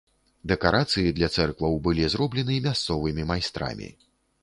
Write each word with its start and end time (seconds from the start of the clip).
Дэкарацыі 0.51 1.11
для 1.19 1.29
цэркваў 1.35 1.77
былі 1.89 2.09
зроблены 2.17 2.59
мясцовымі 2.67 3.31
майстрамі. 3.35 3.97